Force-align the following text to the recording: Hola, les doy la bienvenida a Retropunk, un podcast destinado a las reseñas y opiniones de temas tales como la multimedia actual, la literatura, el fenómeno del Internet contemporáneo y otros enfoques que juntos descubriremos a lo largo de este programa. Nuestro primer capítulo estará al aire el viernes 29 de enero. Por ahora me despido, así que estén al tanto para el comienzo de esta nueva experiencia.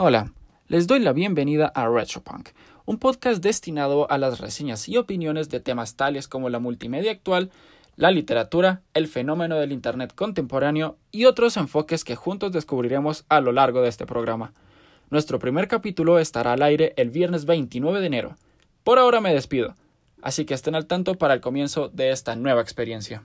Hola, 0.00 0.32
les 0.68 0.86
doy 0.86 1.00
la 1.00 1.12
bienvenida 1.12 1.72
a 1.74 1.88
Retropunk, 1.88 2.50
un 2.86 3.00
podcast 3.00 3.42
destinado 3.42 4.08
a 4.08 4.16
las 4.16 4.38
reseñas 4.38 4.88
y 4.88 4.96
opiniones 4.96 5.48
de 5.48 5.58
temas 5.58 5.96
tales 5.96 6.28
como 6.28 6.50
la 6.50 6.60
multimedia 6.60 7.10
actual, 7.10 7.50
la 7.96 8.12
literatura, 8.12 8.82
el 8.94 9.08
fenómeno 9.08 9.56
del 9.56 9.72
Internet 9.72 10.14
contemporáneo 10.14 10.98
y 11.10 11.24
otros 11.24 11.56
enfoques 11.56 12.04
que 12.04 12.14
juntos 12.14 12.52
descubriremos 12.52 13.24
a 13.28 13.40
lo 13.40 13.50
largo 13.50 13.82
de 13.82 13.88
este 13.88 14.06
programa. 14.06 14.52
Nuestro 15.10 15.40
primer 15.40 15.66
capítulo 15.66 16.20
estará 16.20 16.52
al 16.52 16.62
aire 16.62 16.94
el 16.96 17.10
viernes 17.10 17.44
29 17.44 17.98
de 17.98 18.06
enero. 18.06 18.36
Por 18.84 19.00
ahora 19.00 19.20
me 19.20 19.34
despido, 19.34 19.74
así 20.22 20.44
que 20.44 20.54
estén 20.54 20.76
al 20.76 20.86
tanto 20.86 21.16
para 21.16 21.34
el 21.34 21.40
comienzo 21.40 21.88
de 21.88 22.12
esta 22.12 22.36
nueva 22.36 22.60
experiencia. 22.60 23.24